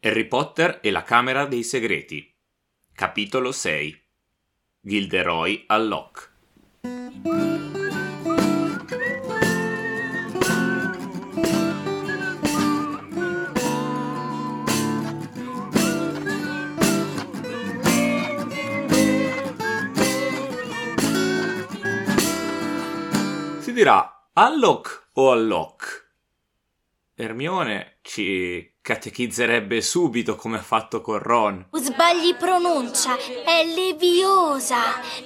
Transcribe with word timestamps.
Harry 0.00 0.26
Potter 0.26 0.78
e 0.80 0.92
la 0.92 1.02
Camera 1.02 1.44
dei 1.46 1.64
Segreti. 1.64 2.32
Capitolo 2.92 3.50
6. 3.50 4.00
Gilderoy 4.80 5.64
al 5.66 5.88
Loch. 5.88 6.32
Si 23.58 23.72
dirà 23.72 24.30
Alloc 24.32 25.08
o 25.14 25.32
Alloc? 25.32 26.12
Ermione 27.16 27.98
ci 28.02 28.77
catechizzerebbe 28.88 29.82
subito 29.82 30.34
come 30.34 30.56
ha 30.56 30.62
fatto 30.62 31.02
con 31.02 31.18
Ron. 31.18 31.68
Sbagli 31.72 32.34
pronuncia, 32.36 33.18
è 33.44 33.62
leviosa, 33.62 34.78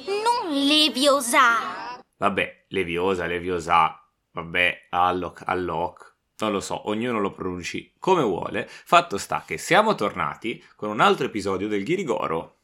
non 0.05 0.67
leviosa. 0.67 2.01
Vabbè, 2.17 2.65
Leviosa, 2.71 3.27
Leviosa, 3.27 4.05
vabbè, 4.33 4.89
Alloc, 4.91 5.43
Alloc. 5.47 6.15
Non 6.39 6.51
lo 6.51 6.59
so, 6.59 6.89
ognuno 6.89 7.21
lo 7.21 7.31
pronunci 7.31 7.93
come 8.01 8.25
vuole. 8.25 8.67
Fatto 8.69 9.17
sta 9.17 9.45
che 9.47 9.59
siamo 9.59 9.95
tornati 9.95 10.61
con 10.75 10.91
un 10.91 10.99
altro 10.99 11.27
episodio 11.27 11.69
del 11.69 11.85
Ghirigoro. 11.85 12.57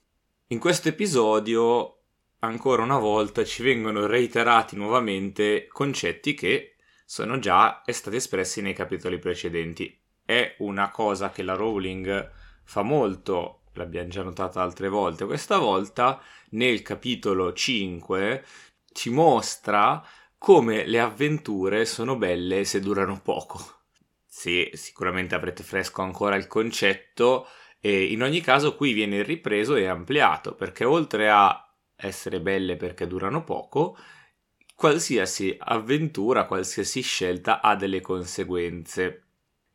In 0.48 0.58
questo 0.58 0.88
episodio, 0.88 1.98
ancora 2.40 2.82
una 2.82 2.98
volta, 2.98 3.44
ci 3.44 3.62
vengono 3.62 4.06
reiterati 4.06 4.74
nuovamente 4.74 5.68
concetti 5.68 6.34
che 6.34 6.74
sono 7.04 7.38
già 7.38 7.84
stati 7.86 8.16
espressi 8.16 8.60
nei 8.62 8.74
capitoli 8.74 9.20
precedenti. 9.20 9.96
È 10.28 10.56
una 10.58 10.90
cosa 10.90 11.30
che 11.30 11.42
la 11.42 11.54
Rowling 11.54 12.30
fa 12.62 12.82
molto, 12.82 13.62
l'abbiamo 13.72 14.08
già 14.08 14.22
notata 14.22 14.60
altre 14.60 14.90
volte. 14.90 15.24
Questa 15.24 15.56
volta, 15.56 16.20
nel 16.50 16.82
capitolo 16.82 17.54
5, 17.54 18.44
ci 18.92 19.08
mostra 19.08 20.04
come 20.36 20.84
le 20.84 21.00
avventure 21.00 21.86
sono 21.86 22.16
belle 22.16 22.64
se 22.64 22.80
durano 22.80 23.22
poco. 23.22 23.58
Sì, 24.26 24.68
sicuramente 24.74 25.34
avrete 25.34 25.62
fresco 25.62 26.02
ancora 26.02 26.36
il 26.36 26.46
concetto 26.46 27.46
e 27.80 28.12
in 28.12 28.22
ogni 28.22 28.42
caso 28.42 28.76
qui 28.76 28.92
viene 28.92 29.22
ripreso 29.22 29.76
e 29.76 29.86
ampliato 29.86 30.54
perché 30.54 30.84
oltre 30.84 31.30
a 31.30 31.74
essere 31.96 32.42
belle 32.42 32.76
perché 32.76 33.06
durano 33.06 33.44
poco, 33.44 33.96
qualsiasi 34.74 35.56
avventura, 35.58 36.44
qualsiasi 36.44 37.00
scelta 37.00 37.62
ha 37.62 37.74
delle 37.76 38.02
conseguenze. 38.02 39.22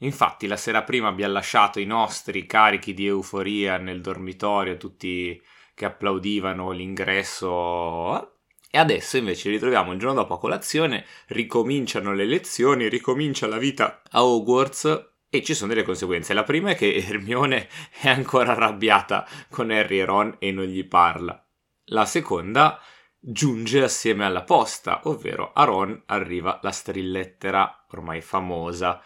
Infatti 0.03 0.47
la 0.47 0.57
sera 0.57 0.83
prima 0.83 1.07
abbiamo 1.07 1.33
lasciato 1.33 1.79
i 1.79 1.85
nostri 1.85 2.45
carichi 2.45 2.93
di 2.93 3.07
euforia 3.07 3.77
nel 3.77 4.01
dormitorio, 4.01 4.77
tutti 4.77 5.41
che 5.73 5.85
applaudivano 5.85 6.71
l'ingresso 6.71 8.33
e 8.75 8.79
adesso 8.79 9.17
invece 9.17 9.49
li 9.49 9.55
ritroviamo 9.55 9.91
il 9.91 9.99
giorno 9.99 10.15
dopo 10.15 10.33
a 10.33 10.39
colazione, 10.39 11.05
ricominciano 11.27 12.11
le 12.13 12.25
lezioni, 12.25 12.89
ricomincia 12.89 13.45
la 13.45 13.59
vita 13.59 14.01
a 14.09 14.25
Hogwarts 14.25 15.11
e 15.29 15.43
ci 15.43 15.53
sono 15.53 15.71
delle 15.73 15.85
conseguenze. 15.85 16.33
La 16.33 16.43
prima 16.43 16.71
è 16.71 16.75
che 16.75 16.95
Hermione 16.95 17.69
è 18.01 18.09
ancora 18.09 18.53
arrabbiata 18.53 19.27
con 19.49 19.69
Harry 19.69 19.99
e 19.99 20.05
Ron 20.05 20.35
e 20.39 20.51
non 20.51 20.65
gli 20.65 20.83
parla. 20.85 21.39
La 21.85 22.05
seconda 22.05 22.79
giunge 23.19 23.83
assieme 23.83 24.25
alla 24.25 24.43
posta, 24.43 25.01
ovvero 25.03 25.53
a 25.53 25.63
Ron 25.65 26.01
arriva 26.07 26.59
la 26.63 26.71
strillettera 26.71 27.85
ormai 27.91 28.21
famosa. 28.21 28.99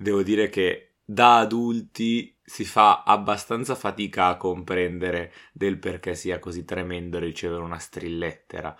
Devo 0.00 0.22
dire 0.22 0.48
che 0.48 0.98
da 1.04 1.38
adulti 1.38 2.38
si 2.40 2.64
fa 2.64 3.02
abbastanza 3.02 3.74
fatica 3.74 4.28
a 4.28 4.36
comprendere 4.36 5.32
del 5.52 5.80
perché 5.80 6.14
sia 6.14 6.38
così 6.38 6.64
tremendo 6.64 7.18
ricevere 7.18 7.62
una 7.62 7.80
strillettera. 7.80 8.76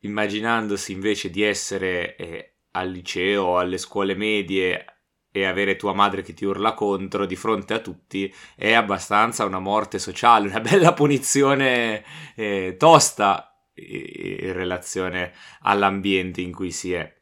Immaginandosi 0.00 0.92
invece 0.92 1.28
di 1.28 1.42
essere 1.42 2.16
eh, 2.16 2.54
al 2.70 2.88
liceo 2.88 3.42
o 3.42 3.58
alle 3.58 3.76
scuole 3.76 4.14
medie 4.14 4.86
e 5.30 5.44
avere 5.44 5.76
tua 5.76 5.92
madre 5.92 6.22
che 6.22 6.32
ti 6.32 6.46
urla 6.46 6.72
contro 6.72 7.26
di 7.26 7.36
fronte 7.36 7.74
a 7.74 7.80
tutti 7.80 8.34
è 8.54 8.72
abbastanza 8.72 9.44
una 9.44 9.58
morte 9.58 9.98
sociale, 9.98 10.48
una 10.48 10.60
bella 10.60 10.94
punizione 10.94 12.02
eh, 12.34 12.76
tosta 12.78 13.54
in 13.74 14.54
relazione 14.54 15.34
all'ambiente 15.60 16.40
in 16.40 16.52
cui 16.52 16.70
si 16.70 16.94
è. 16.94 17.15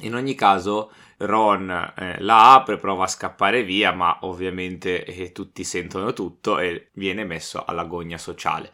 In 0.00 0.14
ogni 0.14 0.34
caso, 0.34 0.92
Ron 1.18 1.70
eh, 1.70 2.20
la 2.20 2.54
apre, 2.54 2.76
prova 2.76 3.04
a 3.04 3.08
scappare 3.08 3.62
via, 3.64 3.92
ma 3.92 4.18
ovviamente 4.22 5.04
eh, 5.04 5.32
tutti 5.32 5.64
sentono 5.64 6.12
tutto 6.12 6.58
e 6.58 6.90
viene 6.94 7.24
messo 7.24 7.64
alla 7.64 7.84
gogna 7.84 8.18
sociale. 8.18 8.72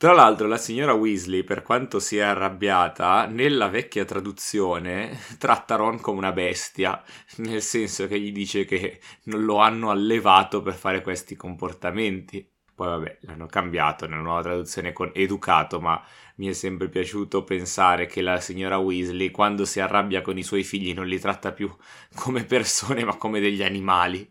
Tra 0.00 0.14
l'altro 0.14 0.48
la 0.48 0.56
signora 0.56 0.94
Weasley, 0.94 1.44
per 1.44 1.60
quanto 1.62 2.00
sia 2.00 2.30
arrabbiata, 2.30 3.26
nella 3.26 3.68
vecchia 3.68 4.06
traduzione 4.06 5.18
tratta 5.38 5.76
Ron 5.76 6.00
come 6.00 6.16
una 6.16 6.32
bestia, 6.32 7.02
nel 7.36 7.60
senso 7.60 8.06
che 8.06 8.18
gli 8.18 8.32
dice 8.32 8.64
che 8.64 8.98
non 9.24 9.44
lo 9.44 9.58
hanno 9.58 9.90
allevato 9.90 10.62
per 10.62 10.72
fare 10.72 11.02
questi 11.02 11.36
comportamenti. 11.36 12.50
Poi 12.74 12.88
vabbè, 12.88 13.18
l'hanno 13.20 13.44
cambiato 13.44 14.06
nella 14.06 14.22
nuova 14.22 14.40
traduzione 14.40 14.94
con 14.94 15.10
educato, 15.12 15.80
ma 15.80 16.02
mi 16.40 16.48
è 16.48 16.52
sempre 16.54 16.88
piaciuto 16.88 17.44
pensare 17.44 18.06
che 18.06 18.22
la 18.22 18.40
signora 18.40 18.78
Weasley, 18.78 19.30
quando 19.30 19.66
si 19.66 19.78
arrabbia 19.78 20.22
con 20.22 20.38
i 20.38 20.42
suoi 20.42 20.64
figli, 20.64 20.94
non 20.94 21.06
li 21.06 21.20
tratta 21.20 21.52
più 21.52 21.70
come 22.14 22.44
persone, 22.44 23.04
ma 23.04 23.16
come 23.16 23.40
degli 23.40 23.62
animali. 23.62 24.26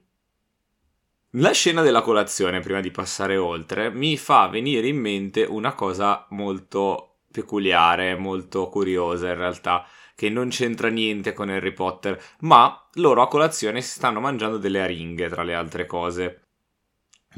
La 1.33 1.51
scena 1.51 1.83
della 1.83 2.01
colazione, 2.01 2.61
prima 2.61 2.81
di 2.81 2.89
passare 2.89 3.37
oltre, 3.37 3.91
mi 3.91 4.17
fa 4.17 4.47
venire 4.47 4.87
in 4.87 4.97
mente 4.97 5.43
una 5.43 5.73
cosa 5.73 6.25
molto 6.31 7.19
peculiare, 7.31 8.15
molto 8.15 8.69
curiosa 8.69 9.27
in 9.27 9.35
realtà, 9.35 9.85
che 10.15 10.29
non 10.29 10.49
c'entra 10.49 10.87
niente 10.87 11.33
con 11.33 11.49
Harry 11.49 11.73
Potter, 11.73 12.19
ma 12.39 12.89
loro 12.93 13.21
a 13.21 13.27
colazione 13.27 13.81
si 13.81 13.91
stanno 13.91 14.19
mangiando 14.19 14.57
delle 14.57 14.81
aringhe, 14.81 15.29
tra 15.29 15.43
le 15.43 15.53
altre 15.53 15.85
cose. 15.85 16.48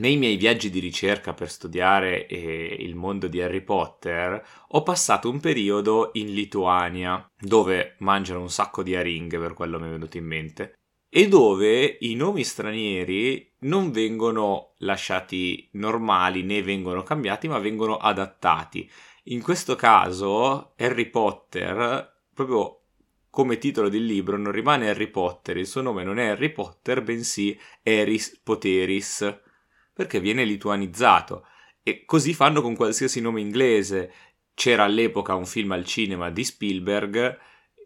Nei 0.02 0.18
miei 0.18 0.36
viaggi 0.36 0.72
di 0.72 0.80
ricerca 0.80 1.36
per 1.36 1.48
studiare 1.52 2.26
eh, 2.26 2.76
il 2.80 2.96
mondo 2.96 3.28
di 3.28 3.40
Harry 3.40 3.62
Potter 3.62 4.44
ho 4.70 4.82
passato 4.82 5.30
un 5.30 5.40
periodo 5.40 6.10
in 6.14 6.34
Lituania, 6.34 7.24
dove 7.38 7.98
mangiano 8.00 8.42
un 8.42 8.50
sacco 8.50 8.82
di 8.82 8.96
aringhe, 8.96 9.38
per 9.38 9.54
quello 9.54 9.80
mi 9.80 9.86
è 9.86 9.92
venuto 9.92 10.18
in 10.18 10.26
mente, 10.26 10.74
e 11.08 11.28
dove 11.28 11.98
i 12.00 12.16
nomi 12.16 12.44
stranieri 12.44 13.54
non 13.60 13.92
vengono 13.92 14.74
lasciati 14.80 15.70
normali 15.74 16.42
né 16.42 16.64
vengono 16.64 17.04
cambiati, 17.04 17.48
ma 17.48 17.60
vengono 17.60 17.98
adattati. 17.98 18.90
In 19.26 19.44
questo 19.44 19.76
caso 19.76 20.74
Harry 20.78 21.12
Potter, 21.12 22.24
proprio 22.34 22.86
come 23.30 23.60
titolo 23.60 23.88
del 23.88 24.06
libro, 24.06 24.36
non 24.36 24.52
rimane 24.52 24.90
Harry 24.90 25.12
Potter, 25.12 25.58
il 25.58 25.68
suo 25.68 25.82
nome 25.82 26.04
non 26.04 26.18
è 26.18 26.30
Harry 26.30 26.50
Potter, 26.50 27.04
bensì 27.04 27.56
Eris 27.84 28.40
Poteris, 28.44 29.50
perché 29.94 30.20
viene 30.20 30.44
lituanizzato. 30.46 31.46
E 31.84 32.06
così 32.06 32.34
fanno 32.34 32.62
con 32.62 32.76
qualsiasi 32.76 33.22
nome 33.22 33.42
inglese. 33.42 34.14
C'era 34.54 34.84
all'epoca 34.84 35.36
un 35.36 35.46
film 35.46 35.72
al 35.72 35.86
cinema 35.86 36.30
di 36.30 36.44
Spielberg 36.44 37.40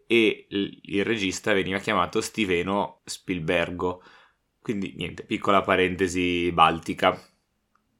e 0.06 0.46
il 0.48 1.04
regista 1.04 1.52
veniva 1.52 1.78
chiamato 1.78 2.20
Stiveno 2.20 3.00
Spielbergo. 3.04 4.02
Quindi 4.60 4.94
niente, 4.96 5.24
piccola 5.24 5.62
parentesi 5.62 6.50
baltica. 6.52 7.18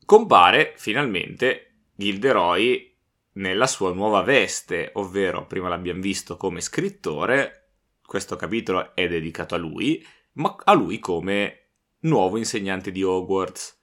Compare 0.05 0.75
finalmente 0.77 1.89
Gilderoy 1.95 2.95
nella 3.33 3.67
sua 3.67 3.93
nuova 3.93 4.23
veste, 4.23 4.91
ovvero 4.95 5.47
prima 5.47 5.69
l'abbiamo 5.69 6.01
visto 6.01 6.37
come 6.37 6.61
scrittore, 6.61 7.73
questo 8.05 8.37
capitolo 8.37 8.95
è 8.95 9.09
dedicato 9.09 9.55
a 9.55 9.59
lui, 9.59 10.05
ma 10.35 10.55
a 10.65 10.73
lui 10.75 10.99
come 10.99 11.71
nuovo 12.01 12.37
insegnante 12.37 12.93
di 12.93 13.03
Hogwarts. 13.03 13.76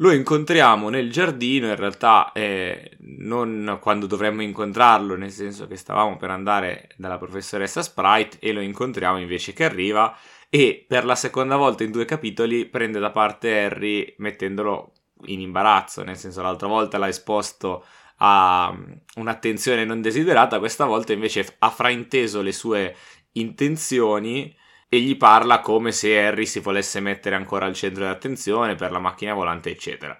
Lo 0.00 0.12
incontriamo 0.12 0.90
nel 0.90 1.10
giardino, 1.10 1.66
in 1.66 1.74
realtà 1.74 2.30
eh, 2.32 2.96
non 3.00 3.78
quando 3.80 4.06
dovremmo 4.06 4.42
incontrarlo, 4.42 5.16
nel 5.16 5.32
senso 5.32 5.66
che 5.66 5.74
stavamo 5.74 6.16
per 6.16 6.30
andare 6.30 6.90
dalla 6.96 7.18
professoressa 7.18 7.82
Sprite 7.82 8.38
e 8.38 8.52
lo 8.52 8.60
incontriamo 8.60 9.18
invece 9.18 9.52
che 9.52 9.64
arriva 9.64 10.16
e 10.48 10.84
per 10.86 11.04
la 11.04 11.16
seconda 11.16 11.56
volta 11.56 11.82
in 11.82 11.90
due 11.90 12.04
capitoli 12.04 12.66
prende 12.66 13.00
da 13.00 13.10
parte 13.10 13.64
Harry 13.64 14.14
mettendolo 14.18 14.92
in 15.24 15.40
imbarazzo, 15.40 16.04
nel 16.04 16.16
senso 16.16 16.42
l'altra 16.42 16.68
volta 16.68 16.96
l'ha 16.96 17.08
esposto 17.08 17.84
a 18.18 18.72
un'attenzione 19.16 19.84
non 19.84 20.00
desiderata, 20.00 20.60
questa 20.60 20.84
volta 20.84 21.12
invece 21.12 21.56
ha 21.58 21.70
frainteso 21.70 22.40
le 22.40 22.52
sue 22.52 22.94
intenzioni 23.32 24.54
e 24.88 25.00
gli 25.00 25.16
parla 25.16 25.60
come 25.60 25.92
se 25.92 26.18
Harry 26.18 26.46
si 26.46 26.60
volesse 26.60 27.00
mettere 27.00 27.34
ancora 27.34 27.66
al 27.66 27.74
centro 27.74 28.04
dell'attenzione 28.04 28.74
per 28.74 28.90
la 28.90 28.98
macchina 28.98 29.34
volante, 29.34 29.70
eccetera. 29.70 30.16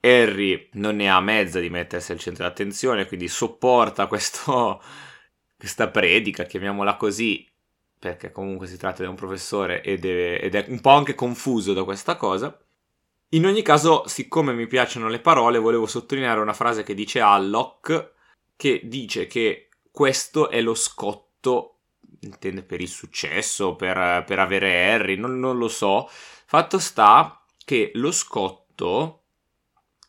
Harry 0.00 0.68
non 0.72 0.96
ne 0.96 1.10
ha 1.10 1.20
mezza 1.20 1.60
di 1.60 1.68
mettersi 1.68 2.12
al 2.12 2.18
centro 2.18 2.44
dell'attenzione, 2.44 3.06
quindi 3.06 3.28
sopporta 3.28 4.06
questo, 4.06 4.82
questa 5.58 5.88
predica, 5.88 6.44
chiamiamola 6.44 6.96
così, 6.96 7.46
perché 7.98 8.30
comunque 8.30 8.66
si 8.66 8.78
tratta 8.78 9.02
di 9.02 9.08
un 9.08 9.16
professore 9.16 9.82
ed 9.82 10.04
è, 10.04 10.40
ed 10.42 10.54
è 10.54 10.64
un 10.68 10.80
po' 10.80 10.90
anche 10.90 11.14
confuso 11.14 11.72
da 11.74 11.84
questa 11.84 12.16
cosa. 12.16 12.56
In 13.32 13.44
ogni 13.44 13.60
caso, 13.60 14.04
siccome 14.06 14.54
mi 14.54 14.66
piacciono 14.66 15.08
le 15.08 15.20
parole, 15.20 15.58
volevo 15.58 15.86
sottolineare 15.86 16.40
una 16.40 16.54
frase 16.54 16.82
che 16.82 16.94
dice 16.94 17.20
Alloc, 17.20 18.12
che 18.56 18.80
dice 18.84 19.26
che 19.26 19.68
questo 19.90 20.48
è 20.48 20.62
lo 20.62 20.74
scotto, 20.74 21.77
intende 22.20 22.62
per 22.62 22.80
il 22.80 22.88
successo, 22.88 23.76
per, 23.76 24.24
per 24.24 24.38
avere 24.38 24.92
Harry, 24.92 25.16
non, 25.16 25.38
non 25.38 25.58
lo 25.58 25.68
so. 25.68 26.08
Fatto 26.10 26.78
sta 26.78 27.44
che 27.64 27.90
lo 27.94 28.10
scotto, 28.10 29.22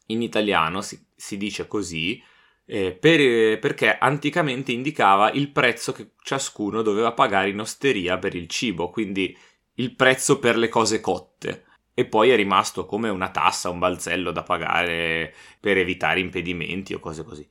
in 0.08 0.22
italiano 0.22 0.82
si, 0.82 1.04
si 1.16 1.38
dice 1.38 1.68
così, 1.68 2.22
eh, 2.66 2.94
per, 2.94 3.60
perché 3.60 3.98
anticamente 3.98 4.72
indicava 4.72 5.32
il 5.32 5.52
prezzo 5.52 5.92
che 5.92 6.12
ciascuno 6.24 6.82
doveva 6.82 7.14
pagare 7.14 7.50
in 7.50 7.60
osteria 7.60 8.18
per 8.18 8.36
il 8.36 8.48
cibo, 8.48 8.90
quindi 8.90 9.36
il 9.76 9.96
prezzo 9.96 10.40
per 10.40 10.58
le 10.58 10.70
cose 10.70 11.00
cotte 11.00 11.66
e 12.00 12.06
poi 12.06 12.30
è 12.30 12.36
rimasto 12.36 12.86
come 12.86 13.10
una 13.10 13.30
tassa, 13.30 13.70
un 13.70 13.80
balzello 13.80 14.32
da 14.32 14.44
pagare 14.44 15.34
per 15.60 15.78
evitare 15.78 16.22
impedimenti 16.22 16.94
o 16.94 17.00
cose 17.00 17.24
così. 17.24 17.46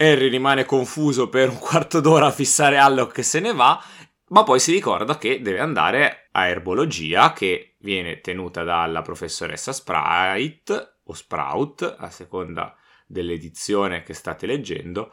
Harry 0.00 0.28
rimane 0.28 0.64
confuso 0.64 1.28
per 1.28 1.48
un 1.48 1.58
quarto 1.58 1.98
d'ora 1.98 2.26
a 2.26 2.30
fissare 2.30 2.78
Alloc 2.78 3.12
che 3.12 3.24
se 3.24 3.40
ne 3.40 3.52
va, 3.52 3.82
ma 4.28 4.44
poi 4.44 4.60
si 4.60 4.70
ricorda 4.70 5.18
che 5.18 5.42
deve 5.42 5.58
andare 5.58 6.28
a 6.30 6.46
erbologia 6.46 7.32
che 7.32 7.74
viene 7.80 8.20
tenuta 8.20 8.62
dalla 8.62 9.02
professoressa 9.02 9.72
Sprite 9.72 11.00
o 11.02 11.12
Sprout, 11.12 11.96
a 11.98 12.10
seconda 12.10 12.76
dell'edizione 13.08 14.04
che 14.04 14.14
state 14.14 14.46
leggendo, 14.46 15.12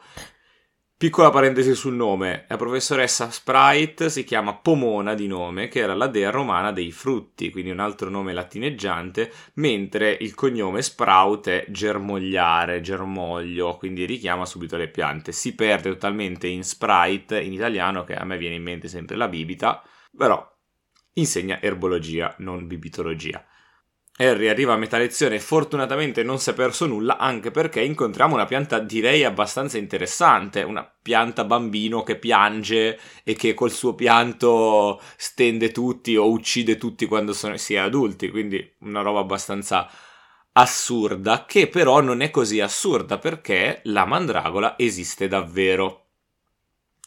Piccola 0.98 1.28
parentesi 1.28 1.74
sul 1.74 1.92
nome, 1.92 2.46
la 2.48 2.56
professoressa 2.56 3.30
Sprite 3.30 4.08
si 4.08 4.24
chiama 4.24 4.54
Pomona 4.54 5.12
di 5.12 5.26
nome, 5.26 5.68
che 5.68 5.80
era 5.80 5.92
la 5.92 6.06
dea 6.06 6.30
romana 6.30 6.72
dei 6.72 6.90
frutti, 6.90 7.50
quindi 7.50 7.70
un 7.70 7.80
altro 7.80 8.08
nome 8.08 8.32
latineggiante, 8.32 9.30
mentre 9.56 10.16
il 10.18 10.34
cognome 10.34 10.80
Sprout 10.80 11.50
è 11.50 11.66
germogliare, 11.68 12.80
germoglio, 12.80 13.76
quindi 13.76 14.06
richiama 14.06 14.46
subito 14.46 14.78
le 14.78 14.88
piante. 14.88 15.32
Si 15.32 15.54
perde 15.54 15.90
totalmente 15.90 16.46
in 16.46 16.64
Sprite 16.64 17.42
in 17.42 17.52
italiano, 17.52 18.04
che 18.04 18.14
a 18.14 18.24
me 18.24 18.38
viene 18.38 18.54
in 18.54 18.62
mente 18.62 18.88
sempre 18.88 19.16
la 19.16 19.28
bibita, 19.28 19.82
però 20.16 20.50
insegna 21.12 21.60
erbologia, 21.60 22.34
non 22.38 22.66
bibitologia. 22.66 23.44
Harry 24.18 24.48
arriva 24.48 24.72
a 24.72 24.78
metà 24.78 24.96
lezione 24.96 25.34
e 25.34 25.40
fortunatamente 25.40 26.22
non 26.22 26.38
si 26.38 26.48
è 26.48 26.54
perso 26.54 26.86
nulla 26.86 27.18
anche 27.18 27.50
perché 27.50 27.82
incontriamo 27.82 28.34
una 28.34 28.46
pianta 28.46 28.78
direi 28.78 29.24
abbastanza 29.24 29.76
interessante, 29.76 30.62
una 30.62 30.90
pianta 31.02 31.44
bambino 31.44 32.02
che 32.02 32.16
piange 32.16 32.98
e 33.22 33.34
che 33.34 33.52
col 33.52 33.70
suo 33.70 33.94
pianto 33.94 35.02
stende 35.16 35.70
tutti 35.70 36.16
o 36.16 36.30
uccide 36.30 36.78
tutti 36.78 37.04
quando 37.04 37.34
sono, 37.34 37.58
si 37.58 37.74
è 37.74 37.78
adulti, 37.78 38.30
quindi 38.30 38.74
una 38.80 39.02
roba 39.02 39.20
abbastanza 39.20 39.86
assurda 40.52 41.44
che 41.44 41.68
però 41.68 42.00
non 42.00 42.22
è 42.22 42.30
così 42.30 42.60
assurda 42.60 43.18
perché 43.18 43.80
la 43.84 44.06
mandragola 44.06 44.78
esiste 44.78 45.28
davvero. 45.28 46.04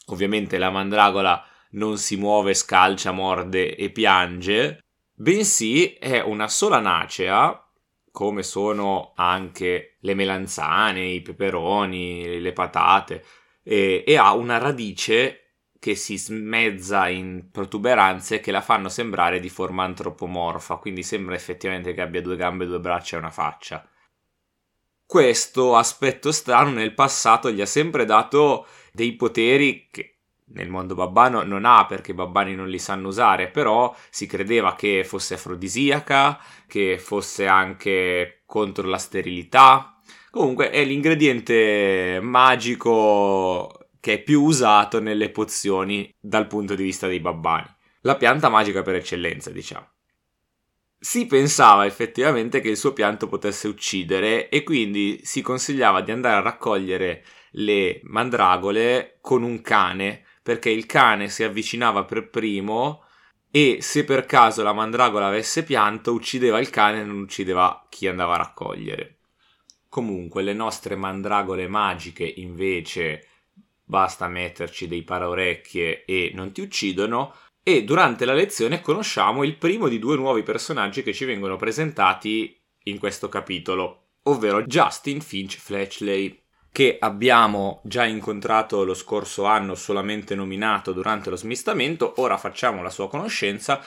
Ovviamente 0.07 0.59
la 0.59 0.69
mandragola 0.69 1.43
non 1.71 1.97
si 1.97 2.17
muove, 2.17 2.53
scalcia, 2.53 3.11
morde 3.11 3.75
e 3.75 3.89
piange, 3.89 4.83
bensì 5.19 5.93
è 5.95 6.21
una 6.21 6.47
sola 6.47 6.79
nacea, 6.79 7.61
come 8.09 8.41
sono 8.41 9.11
anche 9.15 9.97
le 9.99 10.13
melanzane, 10.13 11.05
i 11.05 11.21
peperoni, 11.21 12.39
le 12.39 12.53
patate, 12.53 13.25
e, 13.61 14.03
e 14.07 14.17
ha 14.17 14.33
una 14.33 14.57
radice 14.57 15.43
che 15.77 15.95
si 15.95 16.17
smezza 16.17 17.07
in 17.09 17.49
protuberanze 17.51 18.39
che 18.39 18.51
la 18.51 18.61
fanno 18.61 18.89
sembrare 18.89 19.39
di 19.39 19.49
forma 19.49 19.83
antropomorfa, 19.83 20.77
quindi 20.77 21.03
sembra 21.03 21.35
effettivamente 21.35 21.93
che 21.93 22.01
abbia 22.01 22.21
due 22.21 22.35
gambe, 22.35 22.65
due 22.65 22.79
braccia 22.79 23.15
e 23.15 23.19
una 23.19 23.29
faccia. 23.29 23.87
Questo 25.05 25.75
aspetto 25.75 26.31
strano 26.31 26.71
nel 26.71 26.93
passato 26.93 27.51
gli 27.51 27.61
ha 27.61 27.65
sempre 27.65 28.05
dato 28.05 28.67
dei 28.93 29.15
poteri 29.15 29.87
che 29.91 30.18
nel 30.51 30.69
mondo 30.69 30.95
babbano 30.95 31.43
non 31.43 31.65
ha 31.65 31.85
perché 31.85 32.11
i 32.11 32.15
babbani 32.15 32.55
non 32.55 32.69
li 32.69 32.79
sanno 32.79 33.09
usare, 33.09 33.49
però 33.49 33.95
si 34.09 34.25
credeva 34.25 34.75
che 34.75 35.03
fosse 35.03 35.35
afrodisiaca, 35.35 36.39
che 36.67 36.97
fosse 36.99 37.45
anche 37.47 38.41
contro 38.45 38.87
la 38.87 38.97
sterilità. 38.97 39.99
Comunque 40.31 40.69
è 40.69 40.83
l'ingrediente 40.83 42.19
magico 42.21 43.89
che 43.99 44.13
è 44.13 44.21
più 44.21 44.43
usato 44.43 44.99
nelle 44.99 45.29
pozioni 45.29 46.13
dal 46.19 46.47
punto 46.47 46.75
di 46.75 46.83
vista 46.83 47.07
dei 47.07 47.19
babbani. 47.19 47.67
La 48.01 48.15
pianta 48.15 48.49
magica 48.49 48.81
per 48.81 48.95
eccellenza, 48.95 49.49
diciamo. 49.49 49.87
Si 51.01 51.25
pensava 51.27 51.85
effettivamente 51.85 52.59
che 52.59 52.69
il 52.69 52.77
suo 52.77 52.93
pianto 52.93 53.27
potesse 53.27 53.67
uccidere 53.67 54.49
e 54.49 54.63
quindi 54.63 55.21
si 55.23 55.41
consigliava 55.41 56.01
di 56.01 56.11
andare 56.11 56.35
a 56.35 56.41
raccogliere 56.41 57.23
le 57.51 58.01
mandragole 58.03 59.17
con 59.21 59.43
un 59.43 59.61
cane 59.61 60.23
perché 60.49 60.71
il 60.71 60.87
cane 60.87 61.29
si 61.29 61.43
avvicinava 61.43 62.05
per 62.05 62.27
primo 62.27 63.03
e 63.51 63.77
se 63.81 64.03
per 64.03 64.25
caso 64.25 64.63
la 64.63 64.73
mandragola 64.73 65.27
avesse 65.27 65.61
pianto 65.61 66.11
uccideva 66.11 66.59
il 66.59 66.71
cane 66.71 67.01
e 67.01 67.03
non 67.03 67.19
uccideva 67.19 67.85
chi 67.87 68.07
andava 68.07 68.33
a 68.33 68.37
raccogliere. 68.37 69.17
Comunque 69.89 70.41
le 70.41 70.53
nostre 70.53 70.95
mandragole 70.95 71.67
magiche 71.67 72.23
invece 72.23 73.27
basta 73.83 74.27
metterci 74.27 74.87
dei 74.87 75.03
paraorecchie 75.03 76.03
e 76.05 76.31
non 76.33 76.51
ti 76.51 76.61
uccidono 76.61 77.35
e 77.61 77.83
durante 77.83 78.25
la 78.25 78.33
lezione 78.33 78.81
conosciamo 78.81 79.43
il 79.43 79.55
primo 79.55 79.87
di 79.87 79.99
due 79.99 80.15
nuovi 80.15 80.41
personaggi 80.41 81.03
che 81.03 81.13
ci 81.13 81.25
vengono 81.25 81.57
presentati 81.57 82.59
in 82.85 82.97
questo 82.97 83.29
capitolo, 83.29 84.13
ovvero 84.23 84.63
Justin 84.63 85.21
Finch 85.21 85.59
Fletchley 85.59 86.41
che 86.71 86.97
abbiamo 86.99 87.81
già 87.83 88.05
incontrato 88.05 88.83
lo 88.83 88.93
scorso 88.93 89.45
anno 89.45 89.75
solamente 89.75 90.35
nominato 90.35 90.93
durante 90.93 91.29
lo 91.29 91.35
smistamento, 91.35 92.13
ora 92.17 92.37
facciamo 92.37 92.81
la 92.81 92.89
sua 92.89 93.09
conoscenza. 93.09 93.83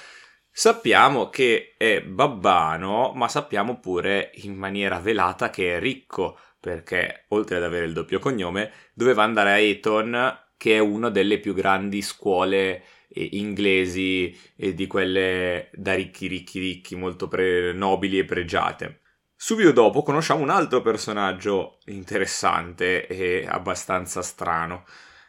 Sappiamo 0.50 1.30
che 1.30 1.74
è 1.78 2.02
babbano, 2.02 3.12
ma 3.14 3.28
sappiamo 3.28 3.80
pure 3.80 4.32
in 4.42 4.54
maniera 4.54 4.98
velata 4.98 5.48
che 5.48 5.76
è 5.76 5.80
ricco, 5.80 6.38
perché 6.60 7.24
oltre 7.28 7.56
ad 7.56 7.62
avere 7.62 7.86
il 7.86 7.92
doppio 7.92 8.18
cognome, 8.18 8.70
doveva 8.92 9.22
andare 9.22 9.50
a 9.52 9.58
Eton, 9.58 10.38
che 10.56 10.76
è 10.76 10.78
una 10.78 11.08
delle 11.08 11.38
più 11.40 11.54
grandi 11.54 12.02
scuole 12.02 12.84
eh, 13.08 13.28
inglesi 13.32 14.38
e 14.56 14.74
di 14.74 14.86
quelle 14.86 15.70
da 15.72 15.94
ricchi 15.94 16.26
ricchi 16.26 16.58
ricchi, 16.60 16.96
molto 16.96 17.28
pre- 17.28 17.72
nobili 17.72 18.18
e 18.18 18.24
pregiate. 18.24 19.01
Subito 19.44 19.72
dopo 19.72 20.04
conosciamo 20.04 20.40
un 20.40 20.50
altro 20.50 20.82
personaggio 20.82 21.78
interessante 21.86 23.08
e 23.08 23.44
abbastanza 23.44 24.22
strano, 24.22 24.84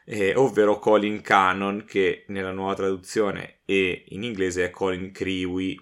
eh, 0.05 0.35
ovvero 0.35 0.77
Colin 0.77 1.19
Cannon, 1.21 1.83
che 1.83 2.23
nella 2.27 2.51
nuova 2.51 2.75
traduzione 2.75 3.61
e 3.65 4.05
in 4.09 4.21
inglese 4.21 4.65
è 4.65 4.69
Colin 4.69 5.11
Crewe. 5.11 5.75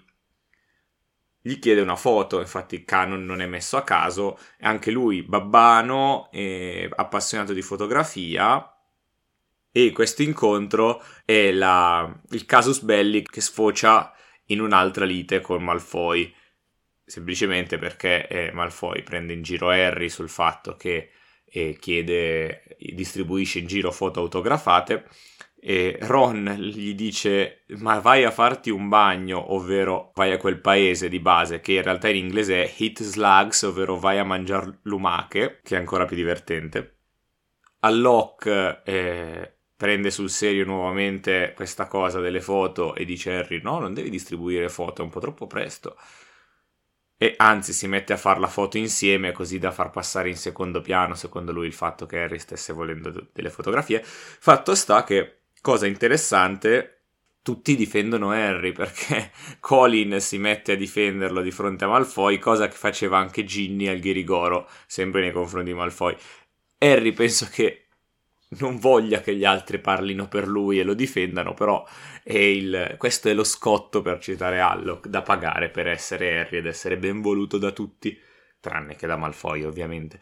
Gli 1.42 1.58
chiede 1.58 1.82
una 1.82 1.94
foto, 1.94 2.40
infatti 2.40 2.84
Cannon 2.84 3.22
non 3.22 3.42
è 3.42 3.46
messo 3.46 3.76
a 3.76 3.84
caso, 3.84 4.38
è 4.56 4.64
anche 4.64 4.90
lui 4.90 5.22
babbano, 5.22 6.30
e 6.32 6.88
appassionato 6.90 7.52
di 7.52 7.60
fotografia, 7.60 8.66
e 9.70 9.92
questo 9.92 10.22
incontro 10.22 11.04
è 11.26 11.52
la, 11.52 12.10
il 12.30 12.46
casus 12.46 12.80
belli 12.80 13.20
che 13.24 13.42
sfocia 13.42 14.10
in 14.46 14.62
un'altra 14.62 15.04
lite 15.04 15.42
con 15.42 15.62
Malfoy 15.62 16.34
semplicemente 17.12 17.76
perché 17.76 18.26
eh, 18.26 18.52
Malfoy 18.52 19.02
prende 19.02 19.34
in 19.34 19.42
giro 19.42 19.68
Harry 19.68 20.08
sul 20.08 20.30
fatto 20.30 20.76
che 20.76 21.10
eh, 21.44 21.76
chiede, 21.78 22.78
distribuisce 22.78 23.58
in 23.58 23.66
giro 23.66 23.92
foto 23.92 24.20
autografate 24.20 25.04
e 25.60 25.98
Ron 26.00 26.56
gli 26.58 26.94
dice 26.94 27.64
ma 27.80 27.98
vai 28.00 28.24
a 28.24 28.30
farti 28.30 28.70
un 28.70 28.88
bagno, 28.88 29.52
ovvero 29.52 30.10
vai 30.14 30.32
a 30.32 30.38
quel 30.38 30.58
paese 30.58 31.10
di 31.10 31.20
base 31.20 31.60
che 31.60 31.74
in 31.74 31.82
realtà 31.82 32.08
in 32.08 32.16
inglese 32.16 32.64
è 32.64 32.74
Hit 32.78 33.02
Slugs, 33.02 33.62
ovvero 33.62 33.98
vai 33.98 34.18
a 34.18 34.24
mangiare 34.24 34.78
lumache, 34.84 35.60
che 35.62 35.76
è 35.76 35.78
ancora 35.78 36.06
più 36.06 36.16
divertente. 36.16 36.96
Alloc 37.80 38.46
eh, 38.86 39.56
prende 39.76 40.10
sul 40.10 40.30
serio 40.30 40.64
nuovamente 40.64 41.52
questa 41.54 41.86
cosa 41.88 42.20
delle 42.20 42.40
foto 42.40 42.94
e 42.94 43.04
dice 43.04 43.34
Harry 43.34 43.60
no, 43.60 43.80
non 43.80 43.92
devi 43.92 44.08
distribuire 44.08 44.70
foto, 44.70 45.02
è 45.02 45.04
un 45.04 45.10
po' 45.10 45.20
troppo 45.20 45.46
presto 45.46 45.96
e 47.22 47.34
anzi 47.36 47.72
si 47.72 47.86
mette 47.86 48.12
a 48.12 48.16
fare 48.16 48.40
la 48.40 48.48
foto 48.48 48.78
insieme 48.78 49.30
così 49.30 49.60
da 49.60 49.70
far 49.70 49.90
passare 49.90 50.28
in 50.28 50.36
secondo 50.36 50.80
piano 50.80 51.14
secondo 51.14 51.52
lui 51.52 51.68
il 51.68 51.72
fatto 51.72 52.04
che 52.04 52.18
Harry 52.18 52.40
stesse 52.40 52.72
volendo 52.72 53.28
delle 53.32 53.48
fotografie. 53.48 54.02
Fatto 54.02 54.74
sta 54.74 55.04
che 55.04 55.42
cosa 55.60 55.86
interessante 55.86 57.02
tutti 57.40 57.76
difendono 57.76 58.32
Harry 58.32 58.72
perché 58.74 59.30
Colin 59.60 60.20
si 60.20 60.38
mette 60.38 60.72
a 60.72 60.74
difenderlo 60.74 61.42
di 61.42 61.52
fronte 61.52 61.84
a 61.84 61.86
Malfoy 61.86 62.40
cosa 62.40 62.66
che 62.66 62.74
faceva 62.74 63.18
anche 63.18 63.44
Ginny 63.44 63.86
al 63.86 64.00
Ghirigoro 64.00 64.68
sempre 64.88 65.20
nei 65.20 65.30
confronti 65.30 65.70
di 65.70 65.76
Malfoy. 65.76 66.16
Harry 66.78 67.12
penso 67.12 67.48
che 67.48 67.81
non 68.58 68.78
voglia 68.78 69.20
che 69.20 69.34
gli 69.34 69.44
altri 69.44 69.78
parlino 69.78 70.28
per 70.28 70.46
lui 70.46 70.78
e 70.78 70.82
lo 70.82 70.94
difendano, 70.94 71.54
però 71.54 71.86
è 72.22 72.36
il, 72.36 72.96
questo 72.98 73.28
è 73.28 73.34
lo 73.34 73.44
scotto 73.44 74.02
per 74.02 74.18
citare 74.18 74.60
Alloc 74.60 75.06
da 75.06 75.22
pagare 75.22 75.70
per 75.70 75.86
essere 75.86 76.40
Harry 76.40 76.58
ed 76.58 76.66
essere 76.66 76.96
ben 76.96 77.20
voluto 77.20 77.58
da 77.58 77.70
tutti, 77.70 78.18
tranne 78.60 78.96
che 78.96 79.06
da 79.06 79.16
Malfoy 79.16 79.62
ovviamente. 79.62 80.20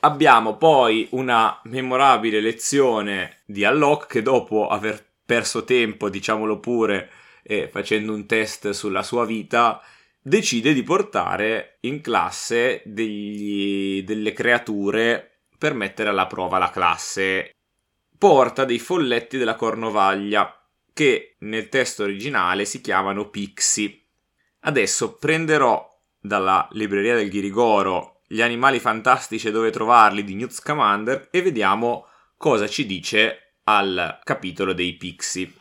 Abbiamo 0.00 0.56
poi 0.56 1.08
una 1.10 1.60
memorabile 1.64 2.40
lezione 2.40 3.38
di 3.44 3.64
Alloc 3.64 4.06
che 4.06 4.22
dopo 4.22 4.66
aver 4.66 5.04
perso 5.24 5.64
tempo, 5.64 6.08
diciamolo 6.08 6.58
pure, 6.58 7.10
eh, 7.42 7.68
facendo 7.68 8.14
un 8.14 8.26
test 8.26 8.70
sulla 8.70 9.02
sua 9.02 9.24
vita, 9.24 9.80
decide 10.22 10.72
di 10.72 10.82
portare 10.82 11.76
in 11.80 12.00
classe 12.00 12.82
degli, 12.84 14.02
delle 14.02 14.32
creature 14.32 15.30
per 15.60 15.74
mettere 15.74 16.08
alla 16.08 16.26
prova 16.26 16.56
la 16.56 16.70
classe. 16.70 17.50
Porta 18.16 18.64
dei 18.64 18.78
folletti 18.78 19.36
della 19.36 19.56
Cornovaglia 19.56 20.58
che 20.94 21.36
nel 21.40 21.68
testo 21.68 22.04
originale 22.04 22.64
si 22.64 22.80
chiamano 22.80 23.28
Pixie. 23.28 24.06
Adesso 24.60 25.16
prenderò 25.16 25.86
dalla 26.18 26.66
libreria 26.72 27.14
del 27.14 27.28
Ghirigoro 27.28 28.22
gli 28.26 28.40
animali 28.40 28.78
fantastici 28.78 29.48
e 29.48 29.50
dove 29.50 29.70
trovarli 29.70 30.24
di 30.24 30.34
Newt 30.34 30.52
Scamander 30.52 31.28
e 31.30 31.42
vediamo 31.42 32.06
cosa 32.38 32.66
ci 32.66 32.86
dice 32.86 33.56
al 33.64 34.18
capitolo 34.24 34.72
dei 34.72 34.94
Pixie. 34.94 35.52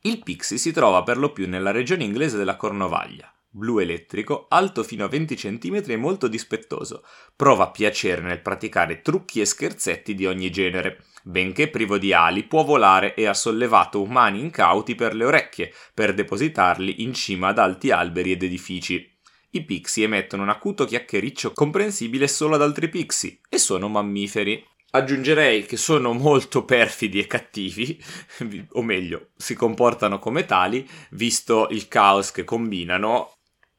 Il 0.00 0.22
Pixie 0.22 0.56
si 0.56 0.72
trova 0.72 1.02
per 1.02 1.18
lo 1.18 1.30
più 1.30 1.46
nella 1.46 1.72
regione 1.72 2.04
inglese 2.04 2.38
della 2.38 2.56
Cornovaglia. 2.56 3.30
Blu 3.56 3.78
elettrico, 3.78 4.48
alto 4.50 4.82
fino 4.82 5.06
a 5.06 5.08
20 5.08 5.34
cm 5.34 5.82
e 5.86 5.96
molto 5.96 6.28
dispettoso. 6.28 7.02
Prova 7.34 7.70
piacere 7.70 8.20
nel 8.20 8.42
praticare 8.42 9.00
trucchi 9.00 9.40
e 9.40 9.46
scherzetti 9.46 10.14
di 10.14 10.26
ogni 10.26 10.50
genere. 10.50 11.04
Benché 11.22 11.70
privo 11.70 11.96
di 11.96 12.12
ali, 12.12 12.44
può 12.44 12.64
volare 12.64 13.14
e 13.14 13.24
ha 13.24 13.32
sollevato 13.32 14.02
umani 14.02 14.40
incauti 14.40 14.94
per 14.94 15.14
le 15.14 15.24
orecchie, 15.24 15.72
per 15.94 16.12
depositarli 16.12 17.02
in 17.02 17.14
cima 17.14 17.48
ad 17.48 17.58
alti 17.58 17.90
alberi 17.90 18.32
ed 18.32 18.42
edifici. 18.42 19.10
I 19.52 19.64
pixie 19.64 20.04
emettono 20.04 20.42
un 20.42 20.50
acuto 20.50 20.84
chiacchiericcio 20.84 21.52
comprensibile 21.52 22.28
solo 22.28 22.56
ad 22.56 22.62
altri 22.62 22.90
pixie 22.90 23.38
e 23.48 23.56
sono 23.56 23.88
mammiferi. 23.88 24.62
Aggiungerei 24.90 25.64
che 25.64 25.78
sono 25.78 26.12
molto 26.12 26.66
perfidi 26.66 27.20
e 27.20 27.26
cattivi, 27.26 27.98
o 28.72 28.82
meglio, 28.82 29.28
si 29.34 29.54
comportano 29.54 30.18
come 30.18 30.44
tali, 30.44 30.86
visto 31.12 31.68
il 31.70 31.88
caos 31.88 32.30
che 32.32 32.44
combinano. 32.44 33.35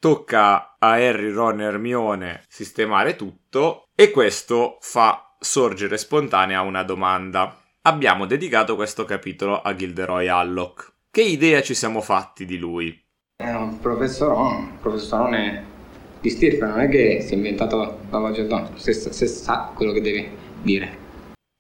Tocca 0.08 0.78
a 0.80 0.92
Harry, 0.92 1.32
Ron 1.32 1.60
e 1.60 1.66
Hermione 1.66 2.44
sistemare 2.48 3.18
tutto 3.18 3.90
e 3.94 4.10
questo 4.10 4.78
fa 4.80 5.36
sorgere 5.38 5.98
spontanea 5.98 6.62
una 6.62 6.84
domanda. 6.84 7.60
Abbiamo 7.82 8.26
dedicato 8.26 8.78
questo 8.78 9.04
capitolo 9.04 9.62
a 9.62 9.76
Gilderoy 9.76 10.30
Alloc. 10.30 10.94
Che 11.12 11.22
idea 11.22 11.62
ci 11.62 11.74
siamo 11.74 12.00
fatti 12.00 12.46
di 12.46 12.58
lui? 12.58 12.98
È 13.36 13.52
un 13.52 13.82
professorone, 13.82 14.78
professorone 14.80 15.66
di 16.22 16.30
stirpe, 16.30 16.66
non 16.66 16.80
è 16.80 16.88
che 16.88 17.20
si 17.20 17.34
è 17.34 17.36
inventato 17.36 18.00
la 18.10 18.20
voce 18.20 18.48
d'onno, 18.48 18.78
se, 18.78 18.94
se 18.94 19.28
sa 19.28 19.74
quello 19.76 19.92
che 19.92 20.00
deve 20.00 20.30
dire. 20.62 20.98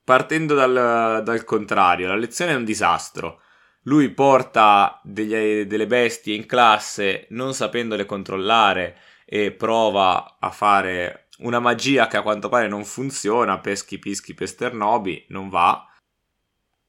Partendo 0.05 0.53
dal, 0.55 1.21
dal, 1.21 1.43
contrario, 1.43 2.07
la 2.07 2.15
lezione 2.15 2.53
è 2.53 2.55
un 2.55 2.63
disastro. 2.63 3.41
Lui 3.87 4.09
porta 4.09 4.99
degli, 5.03 5.63
delle 5.63 5.87
bestie 5.87 6.35
in 6.35 6.45
classe 6.45 7.25
non 7.29 7.53
sapendole 7.53 8.05
controllare 8.05 8.97
e 9.25 9.51
prova 9.51 10.35
a 10.39 10.51
fare 10.51 11.27
una 11.39 11.59
magia 11.59 12.07
che 12.07 12.17
a 12.17 12.21
quanto 12.21 12.49
pare 12.49 12.67
non 12.67 12.83
funziona, 12.83 13.59
peschi, 13.59 13.97
pischi, 13.97 14.33
pesternobi, 14.33 15.25
non 15.29 15.47
va. 15.47 15.89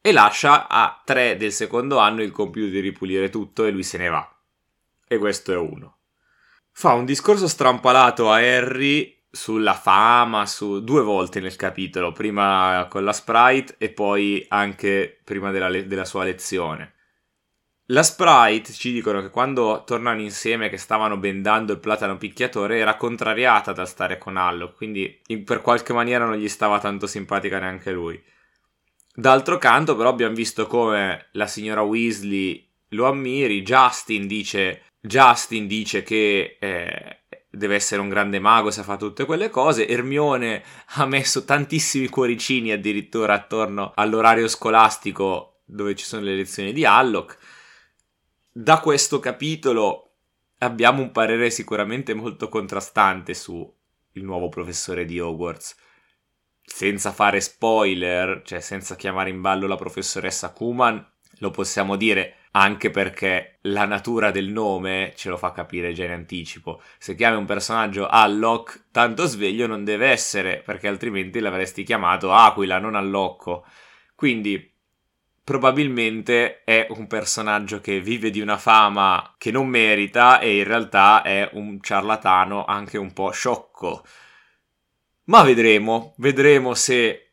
E 0.00 0.12
lascia 0.12 0.68
a 0.68 1.00
tre 1.04 1.36
del 1.36 1.52
secondo 1.52 1.98
anno 1.98 2.22
il 2.22 2.32
compito 2.32 2.66
di 2.66 2.80
ripulire 2.80 3.30
tutto 3.30 3.64
e 3.64 3.70
lui 3.70 3.84
se 3.84 3.98
ne 3.98 4.08
va 4.08 4.32
e 5.08 5.18
questo 5.18 5.52
è 5.52 5.56
uno. 5.56 5.96
Fa 6.70 6.92
un 6.92 7.04
discorso 7.04 7.48
strampalato 7.48 8.30
a 8.30 8.36
Harry 8.36 9.17
sulla 9.30 9.74
fama, 9.74 10.46
su 10.46 10.82
due 10.82 11.02
volte 11.02 11.40
nel 11.40 11.56
capitolo, 11.56 12.12
prima 12.12 12.86
con 12.88 13.04
la 13.04 13.12
Sprite 13.12 13.76
e 13.78 13.90
poi 13.90 14.44
anche 14.48 15.20
prima 15.24 15.50
della, 15.50 15.68
le- 15.68 15.86
della 15.86 16.04
sua 16.04 16.24
lezione. 16.24 16.94
La 17.90 18.02
Sprite 18.02 18.72
ci 18.72 18.92
dicono 18.92 19.22
che 19.22 19.30
quando 19.30 19.82
tornano 19.86 20.20
insieme, 20.20 20.68
che 20.68 20.76
stavano 20.76 21.16
bendando 21.16 21.72
il 21.72 21.78
platano 21.78 22.18
picchiatore, 22.18 22.78
era 22.78 22.96
contrariata 22.96 23.72
da 23.72 23.86
stare 23.86 24.18
con 24.18 24.36
Allo, 24.36 24.72
quindi 24.72 25.20
in, 25.28 25.44
per 25.44 25.62
qualche 25.62 25.94
maniera 25.94 26.26
non 26.26 26.36
gli 26.36 26.48
stava 26.48 26.80
tanto 26.80 27.06
simpatica 27.06 27.58
neanche 27.58 27.90
lui. 27.90 28.22
D'altro 29.14 29.56
canto, 29.58 29.96
però, 29.96 30.10
abbiamo 30.10 30.34
visto 30.34 30.66
come 30.66 31.28
la 31.32 31.46
signora 31.46 31.80
Weasley 31.80 32.68
lo 32.90 33.06
ammiri. 33.06 33.62
Justin 33.62 34.26
dice 34.26 34.82
Justin 35.00 35.66
dice 35.66 36.02
che 36.02 36.56
eh, 36.60 37.18
deve 37.58 37.74
essere 37.74 38.00
un 38.00 38.08
grande 38.08 38.38
mago 38.38 38.70
se 38.70 38.82
fa 38.82 38.96
tutte 38.96 39.26
quelle 39.26 39.50
cose. 39.50 39.86
Ermione 39.86 40.62
ha 40.94 41.04
messo 41.04 41.44
tantissimi 41.44 42.08
cuoricini 42.08 42.70
addirittura 42.70 43.34
attorno 43.34 43.92
all'orario 43.94 44.48
scolastico 44.48 45.60
dove 45.66 45.94
ci 45.94 46.04
sono 46.04 46.22
le 46.22 46.34
lezioni 46.34 46.72
di 46.72 46.86
Alloc. 46.86 47.36
Da 48.50 48.80
questo 48.80 49.18
capitolo 49.18 50.12
abbiamo 50.58 51.02
un 51.02 51.12
parere 51.12 51.50
sicuramente 51.50 52.14
molto 52.14 52.48
contrastante 52.48 53.34
su 53.34 53.70
il 54.12 54.24
nuovo 54.24 54.48
professore 54.48 55.04
di 55.04 55.20
Hogwarts. 55.20 55.76
Senza 56.62 57.12
fare 57.12 57.40
spoiler, 57.40 58.42
cioè 58.44 58.60
senza 58.60 58.96
chiamare 58.96 59.30
in 59.30 59.40
ballo 59.40 59.66
la 59.66 59.76
professoressa 59.76 60.52
Kuman, 60.52 61.04
lo 61.38 61.50
possiamo 61.50 61.96
dire 61.96 62.37
anche 62.52 62.90
perché 62.90 63.58
la 63.62 63.84
natura 63.84 64.30
del 64.30 64.48
nome 64.48 65.12
ce 65.16 65.28
lo 65.28 65.36
fa 65.36 65.52
capire 65.52 65.92
già 65.92 66.04
in 66.04 66.12
anticipo. 66.12 66.80
Se 66.98 67.14
chiami 67.14 67.36
un 67.36 67.44
personaggio 67.44 68.06
Alloc, 68.06 68.86
tanto 68.90 69.26
sveglio 69.26 69.66
non 69.66 69.84
deve 69.84 70.08
essere, 70.08 70.62
perché 70.64 70.88
altrimenti 70.88 71.40
l'avresti 71.40 71.82
chiamato 71.82 72.32
Aquila, 72.32 72.78
non 72.78 72.94
Allocco. 72.94 73.64
Quindi 74.14 74.72
probabilmente 75.44 76.62
è 76.64 76.86
un 76.90 77.06
personaggio 77.06 77.80
che 77.80 78.00
vive 78.00 78.30
di 78.30 78.40
una 78.40 78.58
fama 78.58 79.34
che 79.38 79.50
non 79.50 79.66
merita 79.66 80.40
e 80.40 80.58
in 80.58 80.64
realtà 80.64 81.22
è 81.22 81.48
un 81.52 81.80
ciarlatano 81.80 82.64
anche 82.64 82.98
un 82.98 83.12
po' 83.12 83.30
sciocco. 83.30 84.04
Ma 85.24 85.42
vedremo, 85.42 86.14
vedremo 86.18 86.74
se 86.74 87.32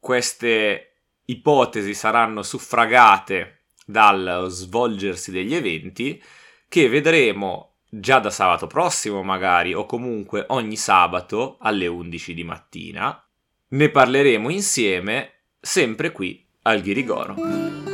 queste 0.00 0.94
ipotesi 1.26 1.94
saranno 1.94 2.42
suffragate 2.42 3.63
dal 3.84 4.46
svolgersi 4.48 5.30
degli 5.30 5.54
eventi 5.54 6.22
che 6.68 6.88
vedremo 6.88 7.74
già 7.88 8.18
da 8.18 8.30
sabato 8.30 8.66
prossimo 8.66 9.22
magari 9.22 9.72
o 9.74 9.86
comunque 9.86 10.44
ogni 10.48 10.76
sabato 10.76 11.58
alle 11.60 11.86
11 11.86 12.34
di 12.34 12.44
mattina. 12.44 13.24
Ne 13.68 13.88
parleremo 13.90 14.50
insieme 14.50 15.42
sempre 15.60 16.10
qui 16.12 16.44
al 16.62 16.80
Ghirigoro. 16.80 17.93